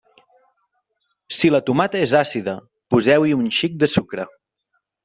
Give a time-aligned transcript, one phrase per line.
[1.37, 2.57] Si la tomata és àcida,
[2.95, 4.33] poseu-hi un xic de sucre.